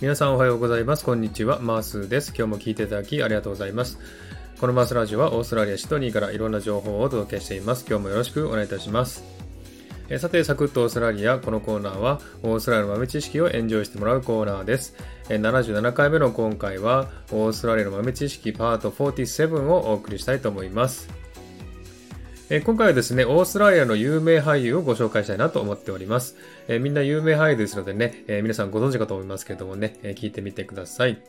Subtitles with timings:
[0.00, 1.04] 皆さんおはようございます。
[1.04, 1.58] こんにちは。
[1.60, 2.28] マースです。
[2.34, 3.98] 今日も聞いていただきありがとうございます。
[4.58, 7.84] このマースラジオはオーストラリア・シドニーからいろんな情報をお届けしています。
[7.86, 9.22] 今日もよろしくお願いいたします。
[10.08, 11.38] えさて、サクッとオーストラリア。
[11.38, 14.96] このコーナーは、オーストラリアの豆知識をエンジョイしてもらうコーナーです。
[15.28, 21.10] え77回目の今回は、オーストラリアの豆知識パート47をお送りしたいと思います。
[22.52, 26.34] え今回はですね、オーストラリアの有名俳優をご紹介したいなと思っております。
[26.66, 31.22] えみんな有名俳優ですのでね、え皆さんご存知かと思いますけれどもね、え聞いてみてください。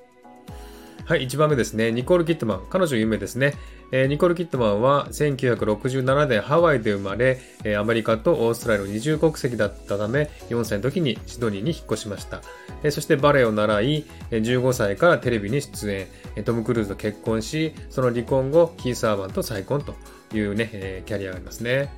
[1.05, 1.91] はい、1番目ですね。
[1.91, 2.61] ニコール・キットマン。
[2.69, 3.55] 彼女有名ですね。
[3.91, 12.41] えー、ニコール・キットマンは1967年ハワイで生まれ、えー、アメリカとオーストラリアの二重国籍だったため、4歳の時にシドニーに引っ越しました。
[12.83, 15.91] えー、そしてバレエを習い、15歳からテレビに出
[16.35, 19.95] 演、トム・クルーズと結婚し、その離婚後、キーサーバンと再婚と
[20.33, 21.89] いうね、えキャリアがありますね。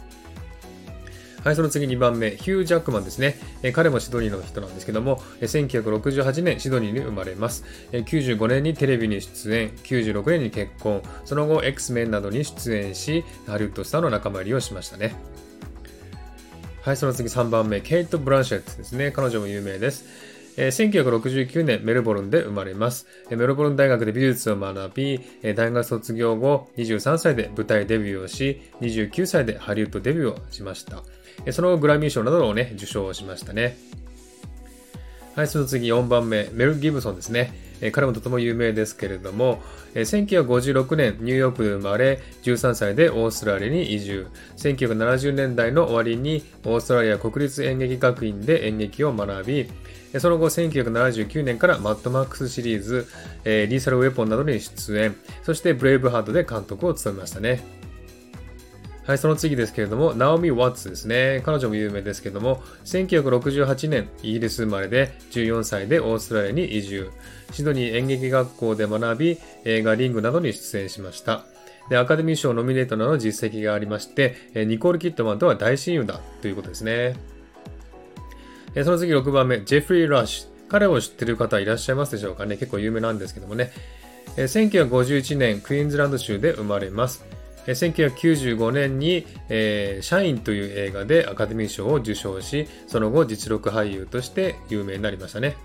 [1.43, 3.35] はい、その次2番目、ヒュー・ジャックマンですね。
[3.63, 8.05] えー、彼もシドニーの人なんですけども、えー、1968年シドニーに生まれます、えー。
[8.05, 15.15] 95年にテレビに出演、96年に結婚、その後 X メンなどに出演し、ハリウッドスターの仲間入りをしましたね。
[16.81, 19.11] はい、その次3番目、ケイト・ブランシェットですね。
[19.11, 20.32] 彼女も有名です。
[20.57, 23.07] え1969年メルボルンで生まれます。
[23.29, 25.19] メルボルン大学で美術を学び、
[25.55, 31.03] 大学卒業後23歳で舞台デビューをし、29歳でハリウッドデビューをしました。
[31.51, 33.77] その後グラミー賞などをね、受賞しましたね。
[35.35, 37.53] はい、その次4番目、メル・ギブソンですね。
[37.91, 39.61] 彼もとても有名ですけれども、
[39.95, 44.27] 1956年ニューヨークで生まれ、13歳でオーストラリアに移住。
[44.57, 49.69] 1970年代の終わりにオーストラリア国立演劇学院で演劇を学び、
[50.19, 53.07] その後1979年からマッドマックスシリーズ、
[53.45, 57.63] リーサルウェポンなどに出演、そしてブレイブハートで監督を務めましたね。
[59.05, 61.41] はい、その次ですけれども、ナオミ・ワッツですね。
[61.45, 67.09] 彼女も有名ですけれども、1968年、イギリス生まれで、14歳でオーストラリアに移住。
[67.51, 71.43] シドニー演劇学校で学び、映画リングなどに出演しました。
[71.89, 77.17] で、アカデミー賞ノミネートなどの実績がありまして、ニコール・キットマンとは大親友だということですね。
[78.85, 80.53] その次6番目、ジェフリー・ラッシュ。
[80.69, 82.55] 彼を知っている方いらっしゃいますでしょうかね。
[82.55, 83.71] 結構有名なんですけどもね。
[84.37, 87.25] 1951年、クイーンズランド州で生まれます。
[87.67, 95.55] 1995年に、えー、社員という映画でアカデミー賞を受賞し、その後実力俳優として有名になりましたね。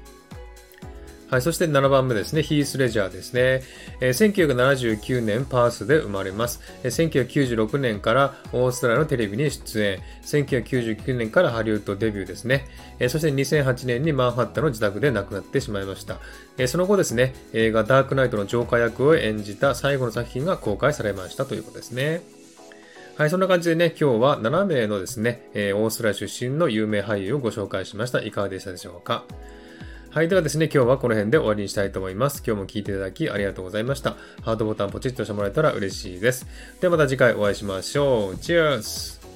[1.31, 3.63] はい、そして7番目ですね、ヒース・レジャーですね。
[4.01, 7.27] えー、1979年パースで生まれます、えー。
[7.27, 10.01] 1996年からオーストラリアのテレビに出演。
[10.23, 12.67] 1999年からハリウッドデビューですね。
[12.99, 16.19] えー、そして2008年にマンハッタの自宅で亡くなってしまいました。
[16.57, 22.23] えー、その後ですね、映画ダークナイトのジョーカー役を演じた最後の作品が公開されましたということですね。
[23.19, 28.23] はい、そんな感じでね、今日は7名のですね、えー、オーストラリア出身の有名俳優をご紹介しました。
[28.23, 29.25] いかがでしたでしょうか？
[30.11, 30.29] はい。
[30.29, 32.43] ではですね、今日はこの辺で終わりにしたいと思います。
[32.45, 34.17] 今日も聴いていただきありがとうございました。
[34.41, 36.47] ハートボタンポチッとしてもらえたら嬉しいです。
[36.81, 38.39] ではまた次回お会いしましょう。
[38.39, 39.28] チェアス